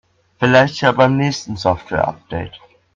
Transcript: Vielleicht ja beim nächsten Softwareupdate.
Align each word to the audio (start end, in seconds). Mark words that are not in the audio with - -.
Vielleicht 0.39 0.81
ja 0.81 0.93
beim 0.93 1.15
nächsten 1.15 1.57
Softwareupdate. 1.57 2.53